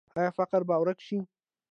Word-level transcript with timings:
آیا 0.19 0.31
فقر 0.37 0.61
به 0.69 0.75
ورک 0.81 0.99
شي؟ 1.07 1.17